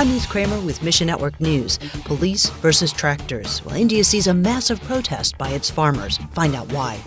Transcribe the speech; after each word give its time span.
I'm 0.00 0.08
Ruth 0.08 0.30
Kramer 0.30 0.58
with 0.60 0.82
Mission 0.82 1.08
Network 1.08 1.38
News. 1.42 1.76
Police 2.06 2.48
versus 2.62 2.90
tractors. 2.90 3.62
Well, 3.66 3.74
India 3.74 4.02
sees 4.02 4.28
a 4.28 4.32
massive 4.32 4.80
protest 4.84 5.36
by 5.36 5.50
its 5.50 5.68
farmers. 5.68 6.16
Find 6.32 6.54
out 6.54 6.72
why. 6.72 6.98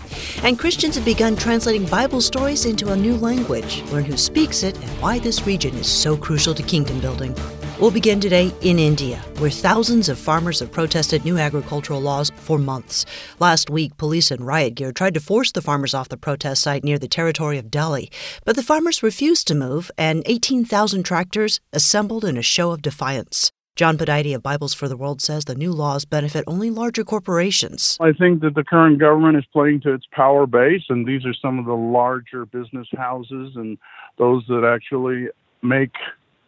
And 0.43 0.59
Christians 0.59 0.93
have 0.93 1.03
begun 1.03 1.35
translating 1.35 1.87
Bible 1.87 2.21
stories 2.21 2.65
into 2.65 2.91
a 2.91 2.95
new 2.95 3.15
language. 3.15 3.81
Learn 3.91 4.05
who 4.05 4.15
speaks 4.15 4.61
it 4.61 4.79
and 4.79 5.01
why 5.01 5.17
this 5.17 5.47
region 5.47 5.73
is 5.73 5.87
so 5.87 6.15
crucial 6.15 6.53
to 6.53 6.61
kingdom 6.61 7.00
building. 7.00 7.36
We'll 7.84 7.91
begin 7.91 8.21
today 8.21 8.50
in 8.61 8.79
India, 8.79 9.18
where 9.39 9.50
thousands 9.50 10.07
of 10.07 10.18
farmers 10.18 10.61
have 10.61 10.71
protested 10.71 11.25
new 11.25 11.38
agricultural 11.38 12.00
laws 12.00 12.32
for 12.33 12.57
months. 12.57 13.05
Last 13.41 13.70
week, 13.70 13.97
police 13.97 14.32
in 14.32 14.45
riot 14.45 14.75
gear 14.75 14.93
tried 14.93 15.15
to 15.15 15.20
force 15.20 15.52
the 15.52 15.61
farmers 15.61 15.93
off 15.93 16.07
the 16.07 16.15
protest 16.15 16.61
site 16.61 16.86
near 16.86 16.97
the 16.97 17.09
territory 17.09 17.57
of 17.57 17.69
Delhi, 17.69 18.09
but 18.46 18.55
the 18.55 18.64
farmers 18.64 19.04
refused 19.04 19.50
to 19.50 19.54
move, 19.54 19.91
and 19.97 20.23
18,000 20.27 21.04
tractors 21.04 21.59
assembled 21.73 22.23
in 22.23 22.38
a 22.38 22.41
show 22.41 22.71
of 22.71 22.82
defiance. 22.82 23.51
John 23.75 23.97
Pudaite 23.97 24.34
of 24.34 24.42
Bibles 24.42 24.73
for 24.73 24.87
the 24.87 24.95
World 24.95 25.21
says 25.21 25.43
the 25.43 25.54
new 25.54 25.73
laws 25.73 26.06
benefit 26.06 26.45
only 26.47 26.70
larger 26.70 27.04
corporations. 27.04 27.97
I 28.00 28.14
think 28.14 28.39
that 28.43 28.56
the 28.56 28.64
current 28.64 28.97
government 28.97 29.36
is 29.36 29.43
playing 29.51 29.81
to 29.81 29.93
its 29.93 30.06
power 30.14 30.47
base, 30.47 30.84
and 30.87 31.06
these 31.06 31.25
are 31.25 31.34
some 31.34 31.59
of 31.59 31.65
the 31.65 31.73
larger 31.73 32.45
business 32.45 32.88
houses 32.95 33.58
and 33.58 33.78
those 34.17 34.45
that 34.47 34.64
actually 34.64 35.28
make 35.61 35.92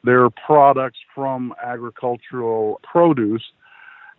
their 0.06 0.30
products 0.30 1.00
from 1.14 1.54
agricultural 1.64 2.80
produce. 2.84 3.44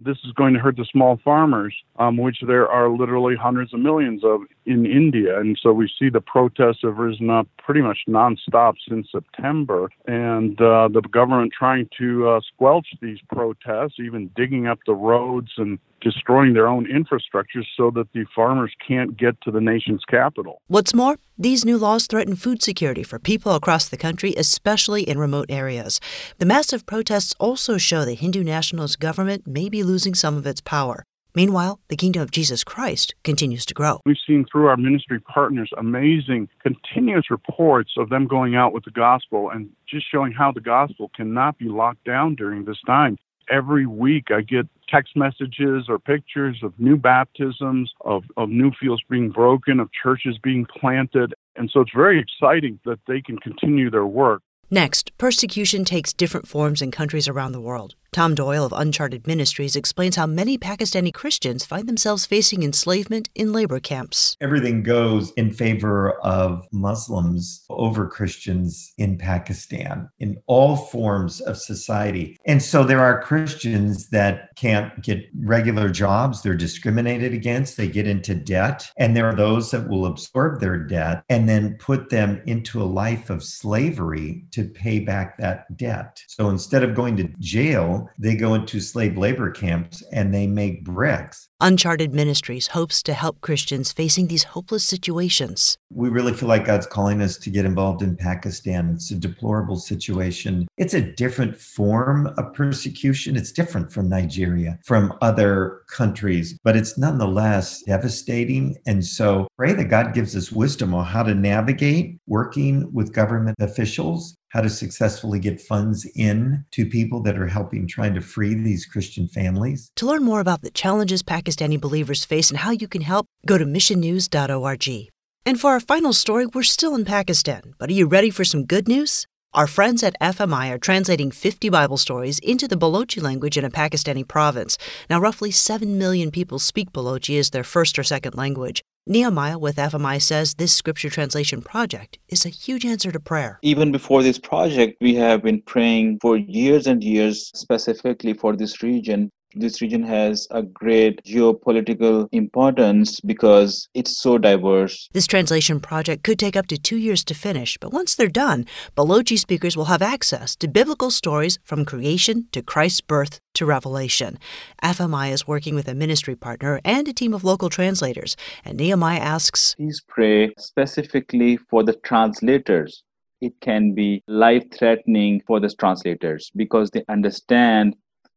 This 0.01 0.19
is 0.25 0.33
going 0.33 0.53
to 0.55 0.61
hurt 0.61 0.77
the 0.77 0.85
small 0.93 1.19
farmers, 1.25 1.75
um, 1.99 2.17
which 2.19 2.39
there 2.47 2.69
are 2.69 2.91
literally 2.91 3.35
hundreds 3.35 3.73
of 3.73 3.81
millions 3.81 4.23
of 4.25 4.41
in 4.66 4.84
India. 4.84 5.38
And 5.38 5.59
so 5.61 5.73
we 5.73 5.91
see 5.98 6.09
the 6.09 6.20
protests 6.20 6.80
have 6.83 6.98
risen 6.98 7.30
up 7.30 7.48
pretty 7.59 7.80
much 7.80 8.01
nonstop 8.09 8.75
since 8.89 9.09
September. 9.11 9.89
And 10.06 10.61
uh, 10.61 10.89
the 10.92 11.02
government 11.11 11.52
trying 11.56 11.89
to 11.98 12.29
uh, 12.29 12.41
squelch 12.41 12.89
these 13.01 13.19
protests, 13.33 13.95
even 13.98 14.31
digging 14.37 14.67
up 14.67 14.81
the 14.87 14.94
roads 14.94 15.53
and 15.56 15.78
destroying 16.00 16.53
their 16.53 16.69
own 16.69 16.87
infrastructure 16.91 17.62
so 17.77 17.91
that 17.91 18.12
the 18.12 18.25
farmers 18.34 18.72
can't 18.87 19.17
get 19.17 19.41
to 19.42 19.50
the 19.50 19.61
nation's 19.61 20.05
capital. 20.05 20.61
What's 20.69 20.94
more, 20.94 21.17
these 21.39 21.64
new 21.64 21.78
laws 21.78 22.06
threaten 22.06 22.37
food 22.37 22.62
security 22.62 23.03
for 23.03 23.19
people 23.19 23.53
across 23.53 23.89
the 23.89 23.97
country, 23.97 24.34
especially 24.37 25.03
in 25.03 25.19
remote 25.19 25.47
areas. 25.48 26.00
The 26.39 26.47
massive 26.47 26.87
protests 26.87 27.34
also 27.39 27.78
show 27.78 28.05
the 28.05 28.14
Hindu 28.14 28.44
nationalist 28.44 29.00
government 29.00 29.47
may 29.47 29.69
be 29.69 29.83
losing 29.83 30.14
some 30.14 30.37
of 30.37 30.47
its 30.47 30.61
power. 30.61 31.05
Meanwhile, 31.37 31.81
the 31.89 31.97
kingdom 31.97 32.23
of 32.23 32.31
Jesus 32.31 32.65
Christ 32.65 33.15
continues 33.23 33.67
to 33.67 33.75
grow. 33.75 34.01
We've 34.06 34.17
seen 34.27 34.47
through 34.51 34.69
our 34.69 34.79
ministry 34.79 35.20
partners 35.20 35.70
amazing, 35.77 36.48
continuous 36.62 37.31
reports 37.31 37.93
of 37.98 38.09
them 38.09 38.27
going 38.27 38.56
out 38.56 38.73
with 38.73 38.84
the 38.84 38.91
gospel 38.91 39.51
and 39.51 39.69
just 39.87 40.11
showing 40.11 40.33
how 40.33 40.51
the 40.51 40.62
gospel 40.62 41.11
cannot 41.15 41.59
be 41.59 41.67
locked 41.67 42.05
down 42.05 42.37
during 42.37 42.65
this 42.65 42.78
time. 42.87 43.19
Every 43.51 43.84
week, 43.87 44.31
I 44.31 44.41
get 44.41 44.67
text 44.89 45.15
messages 45.15 45.84
or 45.91 45.98
pictures 45.98 46.61
of 46.62 46.73
new 46.81 46.97
baptisms, 46.97 47.93
of, 48.00 48.25
of 48.39 48.48
new 48.48 48.71
fields 48.81 49.03
being 49.11 49.28
broken, 49.28 49.78
of 49.78 49.91
churches 49.93 50.39
being 50.43 50.65
planted. 50.65 51.34
And 51.55 51.71
so 51.71 51.81
it's 51.81 51.93
very 51.95 52.19
exciting 52.19 52.81
that 52.87 53.00
they 53.06 53.21
can 53.21 53.37
continue 53.39 53.91
their 53.91 54.06
work. 54.06 54.41
Next, 54.71 55.17
persecution 55.19 55.84
takes 55.84 56.15
different 56.15 56.48
forms 56.48 56.81
in 56.81 56.91
countries 56.91 57.28
around 57.28 57.53
the 57.53 57.61
world. 57.61 57.95
Tom 58.12 58.35
Doyle 58.35 58.65
of 58.65 58.73
Uncharted 58.73 59.27
Ministries 59.27 59.77
explains 59.77 60.17
how 60.17 60.27
many 60.27 60.57
Pakistani 60.57 61.12
Christians 61.12 61.65
find 61.65 61.89
themselves 61.89 62.27
facing 62.27 62.62
enslavement 62.62 63.29
in 63.35 63.53
labor 63.53 63.81
camps. 63.81 64.37
Everything 64.41 64.83
goes 64.83 65.33
in 65.33 65.53
favor 65.53 66.12
of 66.21 66.67
Muslims 66.73 67.65
over 67.69 68.07
Christians 68.07 68.93
in 68.97 69.19
Pakistan, 69.19 70.09
in 70.19 70.39
all 70.47 70.77
forms 70.77 71.41
of 71.41 71.59
society. 71.59 72.39
And 72.47 72.62
so 72.62 72.84
there 72.84 73.01
are 73.01 73.21
Christians 73.23 74.09
that 74.11 74.49
can't 74.57 75.03
get 75.03 75.25
regular 75.41 75.89
jobs, 75.89 76.43
they're 76.43 76.55
discriminated 76.55 77.34
against, 77.34 77.77
they 77.77 77.89
get 77.89 78.07
into 78.07 78.34
debt. 78.34 78.91
And 78.97 79.16
there 79.16 79.27
are 79.27 79.34
those 79.34 79.71
that 79.72 79.89
will 79.89 80.06
absorb 80.06 80.61
their 80.61 80.78
debt 80.78 81.22
and 81.28 81.49
then 81.49 81.77
put 81.78 82.11
them 82.11 82.41
into 82.47 82.81
a 82.81 82.84
life 82.84 83.31
of 83.31 83.43
slavery 83.43 84.47
to 84.53 84.65
pay 84.65 85.00
back 85.00 85.37
that 85.39 85.77
debt. 85.77 86.22
So 86.28 86.49
instead 86.49 86.83
of 86.83 86.95
going 86.95 87.16
to 87.19 87.28
jail, 87.39 87.96
they 88.19 88.37
go 88.37 88.55
into 88.55 88.81
slave 88.81 89.17
labor 89.17 89.51
camps 89.51 90.03
and 90.12 90.34
they 90.34 90.47
make 90.47 90.84
bricks. 90.84 91.49
Uncharted 91.59 92.12
Ministries 92.12 92.69
hopes 92.69 93.03
to 93.03 93.15
help 93.15 93.41
Christians 93.41 93.91
facing 93.91 94.27
these 94.27 94.44
hopeless 94.44 94.84
situations. 94.84 95.78
We 95.89 96.11
really 96.11 96.34
feel 96.34 96.50
like 96.50 96.67
God's 96.67 96.87
calling 96.87 97.22
us 97.22 97.39
to 97.39 97.49
get 97.49 97.65
involved 97.65 98.03
in 98.03 98.15
Pakistan. 98.15 98.91
It's 98.91 99.11
a 99.11 99.15
deplorable 99.15 99.77
situation. 99.77 100.69
It's 100.77 100.93
a 100.93 101.00
different 101.00 101.56
form 101.56 102.27
of 102.37 102.53
persecution. 102.53 103.37
It's 103.37 103.53
different 103.53 103.91
from 103.91 104.11
Nigeria, 104.11 104.78
from 104.84 105.15
other 105.22 105.81
countries, 105.89 106.59
but 106.62 106.77
it's 106.77 106.99
nonetheless 106.99 107.83
devastating. 107.84 108.77
And 108.87 109.03
so 109.03 109.49
pray 109.56 109.72
that 109.72 109.84
God 109.84 110.12
gives 110.12 110.37
us 110.37 110.53
wisdom 110.53 110.93
on 110.93 111.06
how 111.06 111.22
to 111.22 111.34
navigate 111.34 112.19
working 112.27 112.93
with 112.93 113.15
government 113.15 113.56
officials 113.61 114.37
how 114.56 114.62
to 114.62 114.71
successfully 114.71 115.39
get 115.39 115.61
funds 115.61 116.06
in 116.15 116.65
to 116.71 116.87
people 116.87 117.21
that 117.22 117.39
are 117.39 117.47
helping 117.47 117.87
trying 117.87 118.15
to 118.15 118.22
free 118.22 118.55
these 118.55 118.87
Christian 118.87 119.28
families. 119.28 119.91
To 119.97 120.06
learn 120.06 120.25
more 120.25 120.41
about 120.41 120.62
the 120.62 120.71
challenges 120.71 121.22
Pakistani 121.47 121.81
believers 121.81 122.25
face 122.25 122.51
and 122.51 122.59
how 122.59 122.73
you 122.73 122.89
can 122.89 123.03
help, 123.03 123.27
go 123.47 123.57
to 123.57 123.65
missionnews.org. 123.65 125.11
And 125.45 125.61
for 125.61 125.71
our 125.71 125.81
final 125.81 126.12
story, 126.12 126.47
we're 126.47 126.65
still 126.65 126.97
in 126.97 127.05
Pakistan, 127.05 127.75
but 127.79 127.89
are 127.89 127.93
you 127.93 128.07
ready 128.07 128.31
for 128.31 128.45
some 128.45 128.65
good 128.65 128.89
news? 128.89 129.27
Our 129.55 129.69
friends 129.69 130.03
at 130.03 130.19
FMI 130.21 130.71
are 130.71 130.79
translating 130.79 131.31
50 131.31 131.69
Bible 131.69 131.99
stories 131.99 132.41
into 132.41 132.67
the 132.67 132.77
Balochi 132.77 133.23
language 133.23 133.57
in 133.57 133.65
a 133.65 133.71
Pakistani 133.71 134.27
province. 134.27 134.77
Now, 135.09 135.21
roughly 135.21 135.53
7 135.53 135.97
million 135.97 136.33
people 136.33 136.59
speak 136.59 136.91
Balochi 136.93 137.39
as 137.39 137.51
their 137.51 137.65
first 137.65 137.97
or 137.97 138.03
second 138.03 138.34
language. 138.34 138.83
Nehemiah 139.07 139.57
with 139.57 139.77
FMI 139.77 140.21
says 140.21 140.55
this 140.55 140.73
scripture 140.73 141.09
translation 141.09 141.63
project 141.63 142.19
is 142.28 142.45
a 142.45 142.49
huge 142.49 142.84
answer 142.84 143.13
to 143.13 143.21
prayer. 143.21 143.61
Even 143.63 143.93
before 143.93 144.25
this 144.25 144.39
project, 144.39 144.97
we 145.01 145.15
have 145.15 145.45
been 145.45 145.63
praying 145.63 146.19
for 146.21 146.37
years 146.37 146.89
and 146.89 147.05
years 147.05 147.53
specifically 147.55 148.34
for 148.34 148.57
this 148.57 148.83
region 148.83 149.31
this 149.56 149.81
region 149.81 150.03
has 150.03 150.47
a 150.50 150.62
great 150.62 151.22
geopolitical 151.25 152.28
importance 152.33 153.21
because 153.21 153.89
it's 153.94 154.21
so 154.21 154.39
diverse. 154.39 155.09
This 155.12 155.27
translation 155.27 155.81
project 155.81 156.22
could 156.22 156.39
take 156.39 156.56
up 156.56 156.67
to 156.69 156.78
two 156.78 156.97
years 156.97 157.25
to 157.25 157.34
finish, 157.34 157.78
but 157.78 157.93
once 157.93 158.15
they're 158.15 158.28
done, 158.28 158.66
Balochi 158.97 159.39
speakers 159.39 159.77
will 159.77 159.87
have 159.87 160.03
access 160.03 160.55
to 160.56 160.69
biblical 160.69 161.11
stories 161.11 161.59
from 161.65 161.84
creation 161.84 162.47
to 162.53 162.62
Christ's 162.62 163.00
birth 163.00 163.41
to 163.55 163.66
Revelation. 163.66 164.39
FMI 164.83 165.33
is 165.33 165.47
working 165.47 165.75
with 165.75 165.89
a 165.89 165.95
ministry 165.95 166.37
partner 166.37 166.81
and 166.84 167.09
a 167.09 167.12
team 167.12 167.33
of 167.33 167.45
local 167.45 167.71
translators, 167.71 168.37
and 168.65 168.78
Nehemiah 168.78 169.19
asks 169.19 169.75
Please 169.77 170.03
pray 170.06 170.53
specifically 170.59 171.56
for 171.56 171.83
the 171.83 171.95
translators 171.95 173.03
it 173.41 173.53
can 173.61 173.93
be 173.93 174.22
life 174.27 174.65
threatening 174.72 175.43
for 175.47 175.61
the 175.61 175.69
translators 175.69 176.50
because 176.56 176.91
they 176.91 177.05
understand 177.09 177.95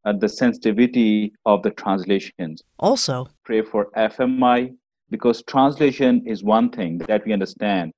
Uh, 0.09 0.14
the 0.14 0.28
sensitivity 0.28 1.31
of 1.46 1.62
the 1.62 1.70
translations. 1.70 2.64
Also, 2.80 3.28
pray 3.46 3.62
for 3.62 3.92
FMI 3.96 4.74
because 5.12 5.44
translation 5.44 6.24
is 6.25 6.44
one 6.44 6.72
thing 6.72 6.97
that 6.97 7.24
we 7.25 7.31
understand. 7.31 7.92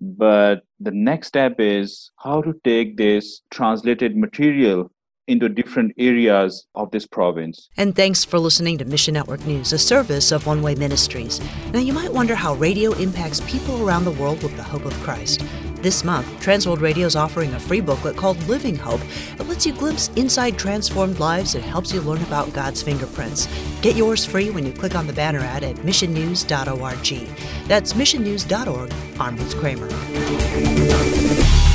But 0.00 0.60
the 0.78 0.92
next 0.92 1.26
step 1.26 1.56
is 1.58 2.12
how 2.18 2.40
to 2.42 2.54
take 2.62 2.96
this 2.96 3.40
translated 3.50 4.16
material 4.16 4.92
into 5.26 5.48
different 5.48 5.92
areas 5.98 6.68
of 6.76 6.92
this 6.92 7.04
province. 7.04 7.68
And 7.76 7.96
thanks 7.96 8.24
for 8.24 8.38
listening 8.38 8.78
to 8.78 8.84
Mission 8.84 9.14
Network 9.14 9.44
News, 9.44 9.72
a 9.72 9.78
service 9.78 10.30
of 10.30 10.46
One 10.46 10.62
Way 10.62 10.76
Ministries. 10.76 11.40
Now, 11.72 11.80
you 11.80 11.92
might 11.92 12.12
wonder 12.12 12.36
how 12.36 12.54
radio 12.54 12.92
impacts 12.92 13.40
people 13.40 13.82
around 13.84 14.04
the 14.04 14.12
world 14.12 14.40
with 14.44 14.56
the 14.56 14.62
hope 14.62 14.84
of 14.84 14.92
Christ. 15.00 15.42
This 15.82 16.04
month, 16.04 16.26
Transworld 16.42 16.80
Radio 16.80 17.06
is 17.06 17.16
offering 17.16 17.52
a 17.52 17.60
free 17.60 17.80
booklet 17.80 18.16
called 18.16 18.42
Living 18.44 18.76
Hope 18.76 19.02
that 19.36 19.46
lets 19.46 19.66
you 19.66 19.72
glimpse 19.72 20.08
inside 20.16 20.58
transformed 20.58 21.20
lives 21.20 21.54
and 21.54 21.62
helps 21.62 21.92
you 21.92 22.00
learn 22.00 22.22
about 22.22 22.52
God's 22.52 22.82
fingerprints. 22.82 23.46
Get 23.82 23.94
yours 23.94 24.24
free 24.24 24.50
when 24.50 24.64
you 24.64 24.72
click 24.72 24.94
on 24.94 25.06
the 25.06 25.12
banner 25.12 25.40
ad 25.40 25.64
at 25.64 25.76
missionnews.org. 25.76 27.68
That's 27.68 27.92
missionnews.org. 27.92 28.92
Ruth 29.36 29.56
Kramer. 29.56 31.65